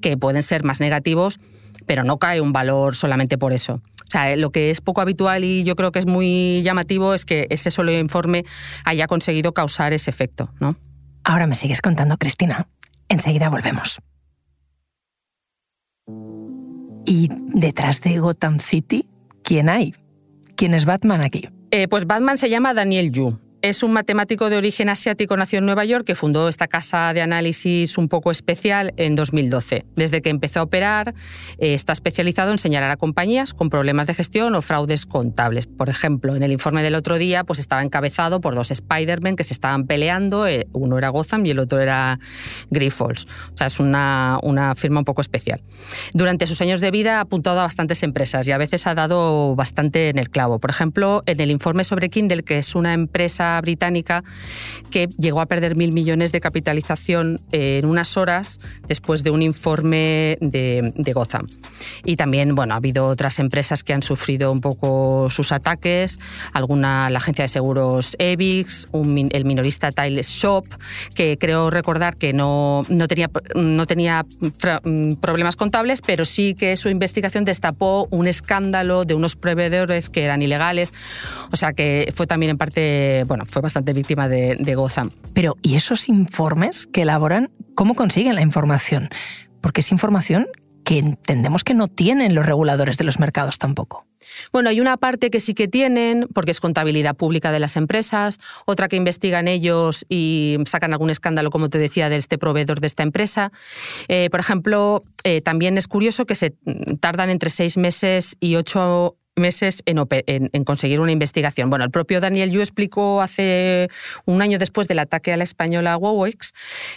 que 0.00 0.16
pueden 0.16 0.42
ser 0.42 0.64
más 0.64 0.80
negativos 0.80 1.38
pero 1.86 2.04
no 2.04 2.18
cae 2.18 2.40
un 2.40 2.52
valor 2.52 2.96
solamente 2.96 3.38
por 3.38 3.52
eso. 3.52 3.80
O 4.12 4.18
sea, 4.20 4.36
lo 4.36 4.50
que 4.50 4.70
es 4.70 4.82
poco 4.82 5.00
habitual 5.00 5.42
y 5.42 5.64
yo 5.64 5.74
creo 5.74 5.90
que 5.90 5.98
es 5.98 6.04
muy 6.04 6.60
llamativo 6.62 7.14
es 7.14 7.24
que 7.24 7.46
ese 7.48 7.70
solo 7.70 7.92
informe 7.92 8.44
haya 8.84 9.06
conseguido 9.06 9.54
causar 9.54 9.94
ese 9.94 10.10
efecto, 10.10 10.52
¿no? 10.60 10.76
Ahora 11.24 11.46
me 11.46 11.54
sigues 11.54 11.80
contando, 11.80 12.18
Cristina. 12.18 12.68
Enseguida 13.08 13.48
volvemos. 13.48 14.00
¿Y 17.06 17.30
detrás 17.54 18.02
de 18.02 18.18
Gotham 18.18 18.58
City, 18.58 19.08
quién 19.42 19.70
hay? 19.70 19.94
¿Quién 20.56 20.74
es 20.74 20.84
Batman 20.84 21.22
aquí? 21.22 21.48
Eh, 21.70 21.88
pues 21.88 22.06
Batman 22.06 22.36
se 22.36 22.50
llama 22.50 22.74
Daniel 22.74 23.12
Yu. 23.12 23.38
Es 23.62 23.84
un 23.84 23.92
matemático 23.92 24.50
de 24.50 24.56
origen 24.56 24.88
asiático, 24.88 25.36
nació 25.36 25.60
en 25.60 25.66
Nueva 25.66 25.84
York, 25.84 26.04
que 26.04 26.16
fundó 26.16 26.48
esta 26.48 26.66
casa 26.66 27.14
de 27.14 27.22
análisis 27.22 27.96
un 27.96 28.08
poco 28.08 28.32
especial 28.32 28.92
en 28.96 29.14
2012. 29.14 29.86
Desde 29.94 30.20
que 30.20 30.30
empezó 30.30 30.58
a 30.58 30.62
operar, 30.64 31.14
eh, 31.58 31.74
está 31.74 31.92
especializado 31.92 32.50
en 32.50 32.58
señalar 32.58 32.90
a 32.90 32.96
compañías 32.96 33.54
con 33.54 33.70
problemas 33.70 34.08
de 34.08 34.14
gestión 34.14 34.56
o 34.56 34.62
fraudes 34.62 35.06
contables. 35.06 35.68
Por 35.68 35.88
ejemplo, 35.88 36.34
en 36.34 36.42
el 36.42 36.50
informe 36.50 36.82
del 36.82 36.96
otro 36.96 37.18
día, 37.18 37.44
pues 37.44 37.60
estaba 37.60 37.84
encabezado 37.84 38.40
por 38.40 38.56
dos 38.56 38.72
Spider-Man 38.72 39.36
que 39.36 39.44
se 39.44 39.54
estaban 39.54 39.86
peleando. 39.86 40.48
Eh, 40.48 40.66
uno 40.72 40.98
era 40.98 41.10
Gotham 41.10 41.46
y 41.46 41.50
el 41.50 41.60
otro 41.60 41.78
era 41.78 42.18
Grifols. 42.70 43.26
O 43.54 43.56
sea, 43.56 43.68
es 43.68 43.78
una, 43.78 44.40
una 44.42 44.74
firma 44.74 44.98
un 44.98 45.04
poco 45.04 45.20
especial. 45.20 45.62
Durante 46.14 46.48
sus 46.48 46.60
años 46.62 46.80
de 46.80 46.90
vida 46.90 47.18
ha 47.18 47.20
apuntado 47.20 47.60
a 47.60 47.62
bastantes 47.62 48.02
empresas 48.02 48.48
y 48.48 48.50
a 48.50 48.58
veces 48.58 48.88
ha 48.88 48.96
dado 48.96 49.54
bastante 49.54 50.08
en 50.08 50.18
el 50.18 50.30
clavo. 50.30 50.58
Por 50.58 50.70
ejemplo, 50.70 51.22
en 51.26 51.38
el 51.38 51.52
informe 51.52 51.84
sobre 51.84 52.08
Kindle, 52.08 52.42
que 52.42 52.58
es 52.58 52.74
una 52.74 52.92
empresa 52.92 53.51
británica 53.60 54.24
que 54.90 55.08
llegó 55.18 55.40
a 55.40 55.46
perder 55.46 55.76
mil 55.76 55.92
millones 55.92 56.32
de 56.32 56.40
capitalización 56.40 57.40
en 57.50 57.86
unas 57.86 58.16
horas 58.16 58.60
después 58.86 59.22
de 59.22 59.30
un 59.30 59.42
informe 59.42 60.38
de, 60.40 61.12
Gotham. 61.12 61.46
Y 62.04 62.16
también, 62.16 62.54
bueno, 62.54 62.74
ha 62.74 62.76
habido 62.78 63.06
otras 63.06 63.38
empresas 63.38 63.82
que 63.82 63.92
han 63.92 64.02
sufrido 64.02 64.52
un 64.52 64.60
poco 64.60 65.28
sus 65.30 65.52
ataques, 65.52 66.18
alguna, 66.52 67.10
la 67.10 67.18
agencia 67.18 67.44
de 67.44 67.48
seguros 67.48 68.16
Evix, 68.18 68.88
el 68.92 69.44
minorista 69.44 69.92
Tiles 69.92 70.28
Shop, 70.28 70.66
que 71.14 71.38
creo 71.38 71.70
recordar 71.70 72.16
que 72.16 72.32
no, 72.32 72.84
no 72.88 73.08
tenía, 73.08 73.30
no 73.54 73.86
tenía 73.86 74.24
problemas 75.20 75.56
contables, 75.56 76.00
pero 76.00 76.24
sí 76.24 76.54
que 76.54 76.76
su 76.76 76.88
investigación 76.88 77.44
destapó 77.44 78.06
un 78.10 78.26
escándalo 78.26 79.04
de 79.04 79.14
unos 79.14 79.36
proveedores 79.36 80.10
que 80.10 80.24
eran 80.24 80.42
ilegales. 80.42 80.92
O 81.50 81.56
sea 81.56 81.72
que 81.72 82.12
fue 82.14 82.26
también 82.26 82.50
en 82.50 82.58
parte, 82.58 83.24
bueno, 83.26 83.41
fue 83.46 83.62
bastante 83.62 83.92
víctima 83.92 84.28
de, 84.28 84.56
de 84.56 84.74
Gotham. 84.74 85.10
Pero, 85.34 85.56
¿y 85.62 85.76
esos 85.76 86.08
informes 86.08 86.86
que 86.86 87.02
elaboran, 87.02 87.50
cómo 87.74 87.94
consiguen 87.94 88.34
la 88.34 88.42
información? 88.42 89.08
Porque 89.60 89.80
es 89.80 89.92
información 89.92 90.48
que 90.84 90.98
entendemos 90.98 91.64
que 91.64 91.74
no 91.74 91.88
tienen 91.88 92.34
los 92.34 92.46
reguladores 92.46 92.98
de 92.98 93.04
los 93.04 93.18
mercados 93.18 93.58
tampoco. 93.58 94.06
Bueno, 94.52 94.68
hay 94.68 94.80
una 94.80 94.96
parte 94.96 95.30
que 95.30 95.40
sí 95.40 95.54
que 95.54 95.68
tienen, 95.68 96.28
porque 96.32 96.50
es 96.50 96.60
contabilidad 96.60 97.16
pública 97.16 97.52
de 97.52 97.58
las 97.58 97.76
empresas, 97.76 98.38
otra 98.66 98.88
que 98.88 98.96
investigan 98.96 99.48
ellos 99.48 100.06
y 100.08 100.58
sacan 100.64 100.92
algún 100.92 101.10
escándalo, 101.10 101.50
como 101.50 101.68
te 101.70 101.78
decía, 101.78 102.08
de 102.08 102.16
este 102.16 102.38
proveedor 102.38 102.80
de 102.80 102.86
esta 102.86 103.02
empresa. 103.02 103.52
Eh, 104.08 104.28
por 104.30 104.40
ejemplo, 104.40 105.02
eh, 105.24 105.40
también 105.40 105.76
es 105.78 105.88
curioso 105.88 106.26
que 106.26 106.34
se 106.34 106.54
tardan 107.00 107.30
entre 107.30 107.50
seis 107.50 107.76
meses 107.76 108.36
y 108.40 108.56
ocho 108.56 109.16
meses 109.36 109.82
en, 109.86 110.64
conseguir 110.64 111.00
una 111.00 111.12
investigación. 111.12 111.70
Bueno, 111.70 111.84
el 111.84 111.90
propio 111.90 112.20
Daniel 112.20 112.50
Yu 112.50 112.60
explicó 112.60 113.22
hace 113.22 113.88
un 114.26 114.42
año 114.42 114.58
después 114.58 114.88
del 114.88 114.98
ataque 114.98 115.32
a 115.32 115.36
la 115.36 115.44
española 115.44 115.96
Wowex, 115.96 116.52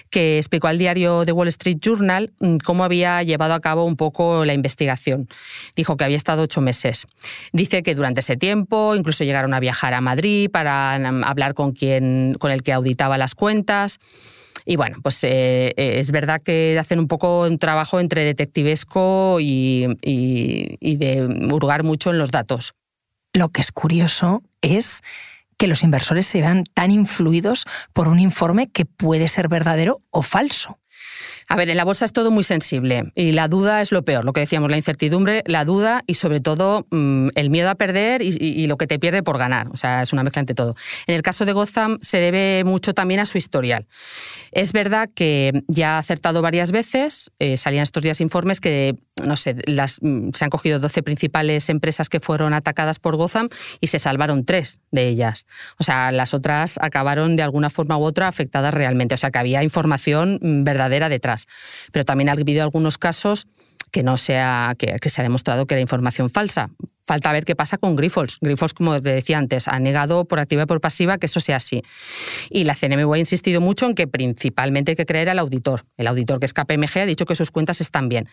que 0.10 0.38
explicó 0.38 0.68
al 0.68 0.77
diario 0.77 1.25
The 1.25 1.32
Wall 1.32 1.48
Street 1.48 1.77
Journal 1.80 2.34
mm, 2.39 2.58
cómo 2.58 2.84
había 2.84 3.24
llevado 3.24 3.54
a 3.54 3.62
cabo 3.62 3.86
un 3.86 3.96
poco 3.96 4.44
la 4.44 4.54
investigación. 4.54 5.30
Dijo 5.75 5.96
que 5.96 6.04
había 6.04 6.18
estado 6.18 6.44
ocho 6.44 6.62
meses. 6.62 7.08
Dice 7.54 7.84
que 7.84 7.96
durante 7.96 8.20
ese 8.20 8.36
tiempo 8.36 8.96
incluso 8.96 9.24
llegaron 9.24 9.54
a 9.54 9.60
viajar 9.60 9.94
a 9.94 10.01
Madrid 10.01 10.50
para 10.51 11.00
mm, 11.00 11.24
hablar 11.24 11.54
con, 11.54 11.72
quien, 11.72 12.36
con 12.39 12.51
el 12.51 12.63
que 12.63 12.74
auditaba 12.74 13.18
las 13.18 13.34
cuentas. 13.36 14.00
Y 14.65 14.77
bueno, 14.77 14.98
pues 15.03 15.24
eh, 15.24 15.74
eh, 15.77 16.00
es 16.00 16.12
verdad 16.12 16.41
que 16.41 16.77
hacen 16.79 17.00
un 17.00 17.07
poco 17.07 17.43
un 17.43 17.60
trabajo 17.60 18.00
entre 18.00 18.24
detectivesco 18.24 19.38
y, 19.39 19.86
y 20.01 20.95
de 20.98 21.50
hurgar 21.51 21.84
mucho 21.84 22.10
en 22.10 22.17
los 22.17 22.31
datos. 22.31 22.74
Lo 23.34 23.50
que 23.50 23.62
es 23.62 23.72
curioso 23.72 24.41
es 24.62 25.01
que 25.57 25.67
los 25.67 25.84
inversores 25.84 26.25
se 26.25 26.41
vean 26.41 26.63
tan 26.74 26.91
influidos 26.91 27.65
por 27.93 28.07
un 28.07 28.19
informe 28.19 28.67
que 28.67 28.86
puede 28.86 29.27
ser 29.27 29.48
verdadero 29.48 30.01
o 30.10 30.22
falso. 30.22 30.79
A 31.48 31.56
ver, 31.56 31.70
en 31.70 31.78
la 31.78 31.84
bolsa 31.84 32.06
es 32.06 32.14
todo 32.14 32.32
muy 32.32 32.44
sensible 32.44 33.12
y 33.14 33.34
la 33.34 33.48
duda 33.48 33.82
es 33.82 33.92
lo 33.92 34.04
peor, 34.04 34.26
lo 34.26 34.34
que 34.34 34.40
decíamos, 34.40 34.72
la 34.72 34.78
incertidumbre, 34.78 35.44
la 35.46 35.64
duda 35.64 36.02
y 36.08 36.16
sobre 36.16 36.40
todo 36.40 36.88
mm, 36.90 37.30
el 37.36 37.50
miedo 37.50 37.70
a 37.70 37.76
perder 37.76 38.22
y, 38.24 38.66
lo 38.66 38.78
que 38.78 38.88
te 38.88 38.98
pierde 38.98 39.22
por 39.22 39.38
ganar. 39.38 39.68
O 39.72 39.78
sea, 39.78 40.02
es 40.02 40.12
una 40.12 40.24
mezcla 40.24 40.40
entre 40.40 40.56
todo. 40.56 40.76
En 41.06 41.14
el 41.14 41.22
caso 41.22 41.46
de 41.46 41.54
Gotham 41.54 42.00
se 42.02 42.18
debe 42.18 42.64
mucho 42.64 42.94
también 42.94 43.20
a 43.20 43.26
su 43.26 43.38
historial. 43.38 43.86
Es 44.52 44.72
verdad 44.72 45.10
que 45.14 45.64
ya 45.68 45.96
ha 45.96 45.98
acertado 46.00 46.42
varias 46.42 46.72
veces, 46.72 47.32
eh, 47.40 47.58
salían 47.58 47.84
estos 47.84 48.02
días 48.02 48.22
informes 48.22 48.60
que, 48.60 48.96
no 49.24 49.36
sé, 49.36 49.58
las, 49.68 50.00
mm, 50.02 50.30
se 50.34 50.46
han 50.46 50.50
cogido 50.50 50.80
12 50.80 51.04
principales 51.04 51.70
empresas 51.70 52.10
que 52.10 52.20
fueron 52.20 52.54
atacadas 52.54 52.98
por 52.98 53.18
Gotham 53.18 53.50
y 53.82 53.88
se 53.88 54.00
salvaron 54.00 54.46
tres 54.46 54.80
de 54.92 55.08
ellas. 55.08 55.46
O 55.78 55.84
sea, 55.84 56.12
las 56.12 56.34
otras 56.34 56.80
acabaron 56.82 57.36
de 57.36 57.44
alguna 57.44 57.70
forma 57.70 57.98
u 57.98 58.04
otra 58.04 58.28
afectadas 58.28 58.74
realmente. 58.74 59.14
O 59.14 59.18
sea, 59.18 59.30
que 59.30 59.40
había 59.40 59.62
información 59.62 60.40
mm, 60.42 60.64
verdadera 60.96 61.10
detrás. 61.10 61.48
Pero 61.92 62.06
también 62.06 62.30
ha 62.30 62.34
habido 62.34 62.64
algunos 62.64 62.98
casos 62.98 63.48
que 63.92 64.04
no 64.04 64.18
sea, 64.18 64.75
que, 64.78 65.10
se 65.10 65.22
ha 65.22 65.24
demostrado 65.24 65.68
que 65.68 65.75
era 65.75 65.82
información 65.82 66.30
falsa. 66.30 66.70
Falta 67.08 67.32
ver 67.32 67.46
qué 67.46 67.56
pasa 67.56 67.78
con 67.78 67.96
Grifols. 67.96 68.40
Grifols, 68.42 68.74
como 68.74 69.00
te 69.00 69.14
decía 69.14 69.38
antes, 69.38 69.68
ha 69.68 69.80
negado 69.80 70.25
por 70.25 70.40
activa 70.40 70.64
y 70.64 70.66
por 70.66 70.82
pasiva 70.82 71.20
que 71.20 71.28
eso 71.28 71.40
sea 71.40 71.58
así. 71.58 71.84
Y 72.50 72.64
la 72.64 72.74
CNMV 72.74 73.14
ha 73.14 73.20
insistido 73.20 73.62
mucho 73.62 73.86
en 73.86 73.94
que 73.94 74.08
principalmente 74.08 74.92
hay 74.92 74.96
que 74.96 75.06
creer 75.06 75.30
al 75.30 75.38
auditor. 75.38 75.86
El 75.98 76.08
auditor, 76.08 76.40
que 76.40 76.48
es 76.48 76.54
KPMG, 76.54 76.98
ha 76.98 77.06
dicho 77.06 77.25
que 77.25 77.36
sus 77.36 77.52
cuentas 77.52 77.80
están 77.80 78.10
bien. 78.10 78.28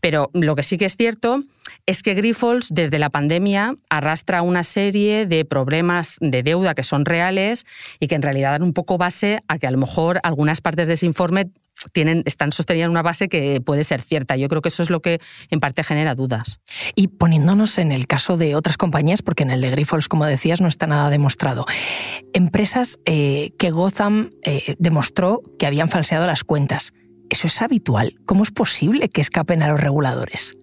Pero 0.00 0.30
lo 0.32 0.56
que 0.56 0.62
sí 0.62 0.78
que 0.78 0.86
es 0.86 0.96
cierto 0.96 1.44
es 1.84 2.02
que 2.02 2.14
Grifols, 2.14 2.68
desde 2.70 2.98
la 2.98 3.10
pandemia, 3.10 3.76
arrastra 3.90 4.40
una 4.42 4.64
serie 4.64 5.26
de 5.26 5.44
problemas 5.44 6.16
de 6.20 6.42
deuda 6.42 6.74
que 6.74 6.82
son 6.82 7.04
reales 7.04 7.66
y 8.00 8.08
que 8.08 8.14
en 8.14 8.22
realidad 8.22 8.52
dan 8.52 8.62
un 8.62 8.72
poco 8.72 8.96
base 8.96 9.42
a 9.46 9.58
que 9.58 9.66
a 9.66 9.70
lo 9.70 9.78
mejor 9.78 10.20
algunas 10.22 10.62
partes 10.62 10.86
de 10.86 10.94
ese 10.94 11.06
informe 11.06 11.50
tienen, 11.92 12.22
están 12.26 12.52
sosteniendo 12.52 12.90
una 12.90 13.02
base 13.02 13.28
que 13.28 13.60
puede 13.60 13.84
ser 13.84 14.00
cierta. 14.00 14.36
Yo 14.36 14.48
creo 14.48 14.62
que 14.62 14.68
eso 14.68 14.82
es 14.82 14.90
lo 14.90 15.00
que 15.00 15.20
en 15.50 15.60
parte 15.60 15.84
genera 15.84 16.14
dudas. 16.14 16.60
Y 16.94 17.08
poniéndonos 17.08 17.78
en 17.78 17.92
el 17.92 18.06
caso 18.06 18.36
de 18.36 18.54
otras 18.54 18.76
compañías, 18.76 19.22
porque 19.22 19.42
en 19.42 19.50
el 19.50 19.60
de 19.60 19.70
Grifols, 19.70 20.08
como 20.08 20.26
decías, 20.26 20.60
no 20.60 20.68
está 20.68 20.86
nada 20.86 21.10
demostrado. 21.10 21.66
Empresas 22.32 22.98
eh, 23.04 23.52
que 23.58 23.70
Gotham 23.70 24.30
eh, 24.42 24.74
demostró 24.78 25.42
que 25.58 25.66
habían 25.66 25.88
falseado 25.88 26.26
las 26.26 26.44
cuentas. 26.44 26.92
¿Eso 27.28 27.46
es 27.46 27.60
habitual? 27.60 28.16
¿Cómo 28.24 28.44
es 28.44 28.50
posible 28.50 29.08
que 29.08 29.20
escapen 29.20 29.62
a 29.62 29.68
los 29.68 29.80
reguladores? 29.80 30.56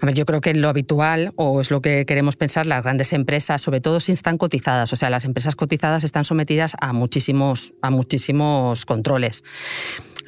A 0.00 0.06
ver, 0.06 0.14
yo 0.14 0.24
creo 0.24 0.40
que 0.40 0.54
lo 0.54 0.68
habitual, 0.68 1.32
o 1.36 1.60
es 1.60 1.70
lo 1.70 1.80
que 1.80 2.06
queremos 2.06 2.36
pensar, 2.36 2.66
las 2.66 2.84
grandes 2.84 3.12
empresas, 3.12 3.60
sobre 3.60 3.80
todo 3.80 3.98
si 3.98 4.12
están 4.12 4.38
cotizadas, 4.38 4.92
o 4.92 4.96
sea, 4.96 5.10
las 5.10 5.24
empresas 5.24 5.56
cotizadas 5.56 6.04
están 6.04 6.24
sometidas 6.24 6.76
a 6.80 6.92
muchísimos, 6.92 7.74
a 7.82 7.90
muchísimos 7.90 8.86
controles. 8.86 9.42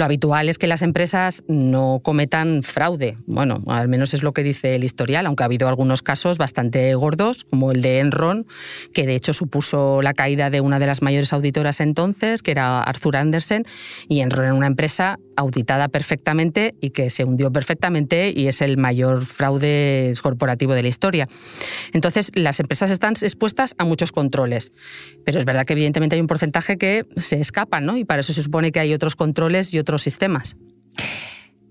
Lo 0.00 0.06
habitual 0.06 0.48
es 0.48 0.56
que 0.56 0.66
las 0.66 0.80
empresas 0.80 1.44
no 1.46 2.00
cometan 2.02 2.62
fraude. 2.62 3.18
Bueno, 3.26 3.62
al 3.66 3.86
menos 3.88 4.14
es 4.14 4.22
lo 4.22 4.32
que 4.32 4.42
dice 4.42 4.74
el 4.74 4.82
historial, 4.82 5.26
aunque 5.26 5.42
ha 5.42 5.44
habido 5.44 5.68
algunos 5.68 6.00
casos 6.00 6.38
bastante 6.38 6.94
gordos, 6.94 7.44
como 7.44 7.70
el 7.70 7.82
de 7.82 7.98
Enron, 7.98 8.46
que 8.94 9.04
de 9.04 9.14
hecho 9.14 9.34
supuso 9.34 10.00
la 10.00 10.14
caída 10.14 10.48
de 10.48 10.62
una 10.62 10.78
de 10.78 10.86
las 10.86 11.02
mayores 11.02 11.34
auditoras 11.34 11.80
entonces, 11.80 12.42
que 12.42 12.52
era 12.52 12.82
Arthur 12.82 13.18
Andersen, 13.18 13.66
y 14.08 14.20
Enron 14.20 14.46
era 14.46 14.54
una 14.54 14.68
empresa 14.68 15.18
auditada 15.36 15.88
perfectamente 15.88 16.74
y 16.80 16.90
que 16.90 17.10
se 17.10 17.24
hundió 17.24 17.52
perfectamente 17.52 18.32
y 18.34 18.46
es 18.46 18.62
el 18.62 18.78
mayor 18.78 19.26
fraude 19.26 20.14
corporativo 20.22 20.72
de 20.72 20.82
la 20.82 20.88
historia. 20.88 21.28
Entonces, 21.92 22.30
las 22.34 22.58
empresas 22.60 22.90
están 22.90 23.14
expuestas 23.20 23.74
a 23.76 23.84
muchos 23.84 24.12
controles, 24.12 24.72
pero 25.26 25.38
es 25.38 25.44
verdad 25.44 25.66
que 25.66 25.74
evidentemente 25.74 26.16
hay 26.16 26.22
un 26.22 26.26
porcentaje 26.26 26.78
que 26.78 27.04
se 27.16 27.38
escapan, 27.38 27.84
¿no? 27.84 27.98
Y 27.98 28.04
para 28.06 28.20
eso 28.20 28.32
se 28.32 28.42
supone 28.42 28.72
que 28.72 28.80
hay 28.80 28.94
otros 28.94 29.14
controles 29.14 29.74
y 29.74 29.78
otros 29.78 29.89
sistemas. 29.98 30.56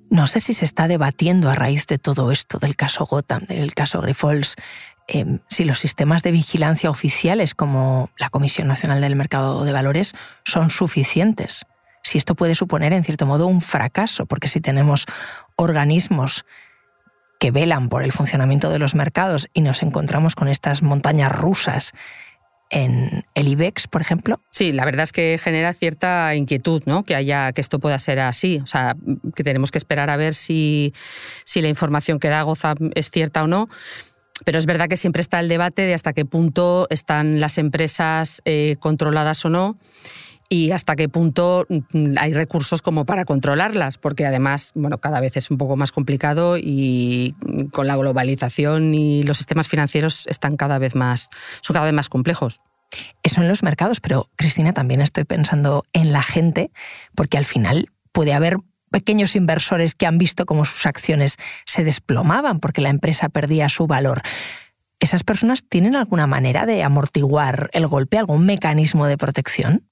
No 0.10 0.26
sé 0.26 0.40
si 0.40 0.54
se 0.54 0.66
está 0.66 0.88
debatiendo 0.88 1.50
a 1.50 1.56
raíz 1.56 1.86
de 1.86 2.00
todo 2.00 2.32
esto, 2.32 2.58
del 2.58 2.76
caso 2.76 3.06
Gotham, 3.06 3.46
del 3.46 3.76
caso 3.76 4.02
Grifols, 4.02 4.56
em, 5.08 5.40
si 5.48 5.66
los 5.66 5.80
sistemas 5.80 6.24
de 6.24 6.32
vigilancia 6.32 6.90
oficiales 6.90 7.54
como 7.54 8.10
la 8.18 8.30
Comisión 8.30 8.68
Nacional 8.68 9.02
del 9.02 9.16
Mercado 9.16 9.64
de 9.64 9.72
Valores 9.72 10.14
son 10.46 10.72
suficientes. 10.72 11.66
Si 12.02 12.18
esto 12.18 12.34
puede 12.34 12.56
suponer, 12.56 12.94
en 12.94 13.04
cierto 13.04 13.28
modo, 13.28 13.46
un 13.46 13.62
fracaso, 13.62 14.26
porque 14.26 14.48
si 14.48 14.62
tenemos 14.62 15.06
organismos 15.56 16.44
que 17.40 17.52
velan 17.52 17.90
por 17.90 18.04
el 18.04 18.12
funcionamiento 18.12 18.70
de 18.70 18.80
los 18.80 18.96
mercados 18.96 19.48
y 19.54 19.62
nos 19.62 19.84
encontramos 19.84 20.36
con 20.36 20.48
estas 20.48 20.82
montañas 20.82 21.32
rusas 21.32 21.94
en 22.70 23.26
el 23.34 23.48
IBEX, 23.48 23.88
por 23.88 24.02
ejemplo? 24.02 24.42
Sí, 24.52 24.72
la 24.72 24.86
verdad 24.86 25.04
es 25.04 25.12
que 25.12 25.40
genera 25.42 25.74
cierta 25.74 26.36
inquietud, 26.36 26.84
¿no? 26.86 27.04
Que 27.04 27.16
haya 27.16 27.52
que 27.52 27.62
esto 27.62 27.80
pueda 27.80 27.98
ser 28.00 28.20
así. 28.20 28.60
O 28.64 28.68
sea, 28.68 28.96
que 29.36 29.44
tenemos 29.44 29.72
que 29.72 29.78
esperar 29.78 30.10
a 30.10 30.18
ver 30.18 30.34
si, 30.34 30.94
si 31.46 31.62
la 31.62 31.68
información 31.68 32.20
que 32.20 32.30
da 32.30 32.44
Goza 32.44 32.76
es 32.96 33.10
cierta 33.10 33.44
o 33.44 33.48
no. 33.48 33.70
Pero 34.46 34.58
es 34.58 34.66
verdad 34.66 34.88
que 34.88 34.98
siempre 34.98 35.22
está 35.22 35.40
el 35.40 35.50
debate 35.50 35.82
de 35.82 35.94
hasta 35.94 36.14
qué 36.14 36.26
punto 36.26 36.88
están 36.90 37.40
las 37.40 37.58
empresas 37.58 38.42
eh, 38.46 38.78
controladas 38.80 39.44
o 39.44 39.50
no 39.50 39.78
y 40.50 40.72
hasta 40.72 40.96
qué 40.96 41.08
punto 41.08 41.66
mm, 41.70 42.16
hay 42.20 42.34
recursos 42.34 42.82
como 42.82 43.06
para 43.06 43.24
controlarlas, 43.24 44.00
porque 44.00 44.26
además, 44.26 44.72
bueno, 44.74 44.98
cada 44.98 45.20
vez 45.20 45.38
es 45.38 45.52
un 45.52 45.60
poco 45.60 45.78
más 45.78 45.92
complicado 45.92 46.58
y 46.58 47.36
con 47.72 47.86
la 47.86 47.96
globalización 47.96 48.96
y 48.96 49.24
los 49.24 49.38
sistemas 49.38 49.68
financieros 49.68 50.26
están 50.28 50.58
cada 50.58 50.80
vez 50.80 50.96
más, 50.96 51.30
son 51.62 51.76
cada 51.76 51.86
vez 51.86 51.94
más 51.94 52.10
complejos. 52.10 52.62
Eso 53.22 53.42
en 53.42 53.48
los 53.48 53.62
mercados, 53.62 54.00
pero 54.00 54.32
Cristina, 54.36 54.74
también 54.74 55.02
estoy 55.02 55.24
pensando 55.24 55.86
en 55.94 56.12
la 56.12 56.24
gente, 56.24 56.72
porque 57.14 57.38
al 57.38 57.46
final 57.46 57.90
puede 58.12 58.34
haber 58.34 58.58
pequeños 58.90 59.36
inversores 59.36 59.94
que 59.94 60.08
han 60.08 60.18
visto 60.18 60.48
cómo 60.48 60.66
sus 60.66 60.88
acciones 60.88 61.38
se 61.66 61.84
desplomaban 61.84 62.60
porque 62.60 62.82
la 62.82 62.90
empresa 62.90 63.30
perdía 63.30 63.70
su 63.70 63.86
valor. 63.86 64.24
¿Esas 65.00 65.24
personas 65.24 65.64
tienen 65.70 65.96
alguna 65.96 66.26
manera 66.26 66.66
de 66.66 66.82
amortiguar 66.82 67.70
el 67.74 67.86
golpe, 67.86 68.18
algún 68.18 68.48
mecanismo 68.48 69.06
de 69.06 69.18
protección? 69.18 69.89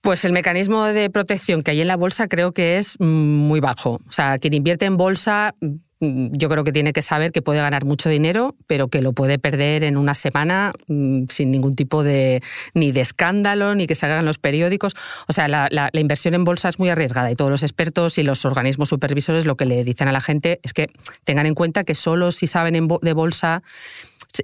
Pues 0.00 0.24
el 0.24 0.32
mecanismo 0.32 0.84
de 0.86 1.10
protección 1.10 1.62
que 1.62 1.72
hay 1.72 1.82
en 1.82 1.86
la 1.86 1.96
bolsa 1.96 2.26
creo 2.26 2.52
que 2.52 2.78
es 2.78 2.96
mm, 2.98 3.04
muy 3.04 3.60
bajo. 3.60 4.00
O 4.08 4.12
sea, 4.12 4.38
quien 4.38 4.54
invierte 4.54 4.86
en 4.86 4.96
bolsa 4.96 5.54
mm, 5.60 6.28
yo 6.32 6.48
creo 6.48 6.64
que 6.64 6.72
tiene 6.72 6.94
que 6.94 7.02
saber 7.02 7.32
que 7.32 7.42
puede 7.42 7.58
ganar 7.60 7.84
mucho 7.84 8.08
dinero, 8.08 8.56
pero 8.66 8.88
que 8.88 9.02
lo 9.02 9.12
puede 9.12 9.38
perder 9.38 9.84
en 9.84 9.98
una 9.98 10.14
semana 10.14 10.72
mm, 10.88 11.24
sin 11.28 11.50
ningún 11.50 11.74
tipo 11.74 12.02
de 12.02 12.40
ni 12.72 12.92
de 12.92 13.02
escándalo, 13.02 13.74
ni 13.74 13.86
que 13.86 13.94
se 13.94 14.06
hagan 14.06 14.24
los 14.24 14.38
periódicos. 14.38 14.94
O 15.28 15.34
sea, 15.34 15.48
la, 15.48 15.68
la 15.70 16.00
inversión 16.00 16.32
en 16.32 16.44
bolsa 16.44 16.70
es 16.70 16.78
muy 16.78 16.88
arriesgada 16.88 17.30
y 17.30 17.36
todos 17.36 17.50
los 17.50 17.62
expertos 17.62 18.16
y 18.16 18.22
los 18.22 18.46
organismos 18.46 18.88
supervisores 18.88 19.44
lo 19.44 19.58
que 19.58 19.66
le 19.66 19.84
dicen 19.84 20.08
a 20.08 20.12
la 20.12 20.22
gente 20.22 20.60
es 20.62 20.72
que 20.72 20.86
tengan 21.24 21.44
en 21.44 21.54
cuenta 21.54 21.84
que 21.84 21.94
solo 21.94 22.32
si 22.32 22.46
saben 22.46 22.88
de 23.02 23.12
bolsa 23.12 23.62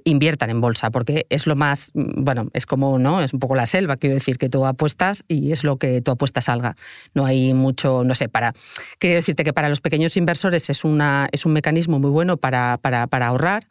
inviertan 0.03 0.49
en 0.49 0.61
bolsa, 0.61 0.91
porque 0.91 1.25
es 1.29 1.47
lo 1.47 1.55
más, 1.55 1.91
mm, 1.93 2.23
bueno, 2.23 2.49
es 2.53 2.65
como, 2.65 2.99
¿no? 2.99 3.21
Es 3.21 3.33
un 3.33 3.39
poco 3.39 3.55
la 3.55 3.65
selva, 3.65 3.97
quiero 3.97 4.15
decir, 4.15 4.37
que 4.37 4.49
tú 4.49 4.65
apuestas 4.65 5.23
y 5.27 5.51
es 5.51 5.63
lo 5.63 5.77
que 5.77 6.01
tu 6.01 6.11
apuesta 6.11 6.41
salga. 6.41 6.75
No 7.13 7.25
hay 7.25 7.53
mucho, 7.53 8.03
no 8.03 8.15
sé, 8.15 8.29
para. 8.29 8.53
Quiero 8.99 9.15
decirte 9.15 9.43
que 9.43 9.53
para 9.53 9.69
los 9.69 9.81
pequeños 9.81 10.17
inversores 10.17 10.69
es, 10.69 10.83
una, 10.83 11.27
es 11.31 11.45
un 11.45 11.53
mecanismo 11.53 11.99
muy 11.99 12.11
bueno 12.11 12.37
para, 12.37 12.77
para, 12.81 13.07
para 13.07 13.27
ahorrar, 13.27 13.65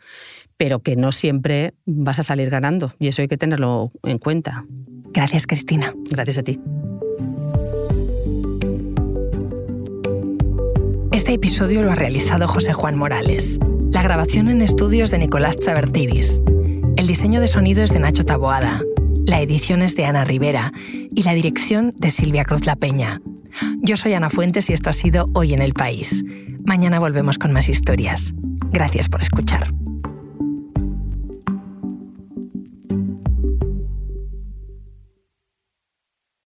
pero 0.56 0.80
que 0.80 0.96
no 0.96 1.12
siempre 1.12 1.75
vas 1.85 2.18
a 2.18 2.23
salir 2.23 2.50
ganando 2.50 2.92
y 2.99 3.08
eso 3.08 3.23
hay 3.23 3.28
que 3.28 3.37
tenerlo 3.37 3.90
en 4.02 4.18
cuenta. 4.18 4.64
Gracias, 5.12 5.46
Cristina. 5.46 5.94
Gracias 6.11 6.38
a 6.38 6.42
ti. 6.42 6.61
Este 11.12 11.32
episodio 11.32 11.82
lo 11.82 11.90
ha 11.90 11.94
realizado 11.94 12.46
José 12.46 12.73
Juan 12.73 12.96
Morales. 12.96 13.58
La 13.90 14.02
grabación 14.02 14.48
en 14.48 14.62
estudios 14.62 15.10
de 15.10 15.18
Nicolás 15.18 15.58
Chavertidis. 15.58 16.42
El 16.96 17.06
diseño 17.06 17.40
de 17.40 17.48
sonido 17.48 17.82
es 17.82 17.90
de 17.90 18.00
Nacho 18.00 18.24
Taboada. 18.24 18.82
La 19.26 19.40
edición 19.40 19.82
es 19.82 19.96
de 19.96 20.04
Ana 20.04 20.24
Rivera 20.24 20.72
y 21.14 21.22
la 21.22 21.34
dirección 21.34 21.94
de 21.96 22.10
Silvia 22.10 22.44
Cruz 22.44 22.66
La 22.66 22.76
Peña. 22.76 23.20
Yo 23.82 23.96
soy 23.96 24.14
Ana 24.14 24.30
Fuentes 24.30 24.68
y 24.70 24.72
esto 24.72 24.90
ha 24.90 24.92
sido 24.92 25.30
Hoy 25.34 25.54
en 25.54 25.62
el 25.62 25.72
País. 25.72 26.24
Mañana 26.64 26.98
volvemos 26.98 27.38
con 27.38 27.52
más 27.52 27.68
historias. 27.68 28.34
Gracias 28.70 29.08
por 29.08 29.22
escuchar. 29.22 29.68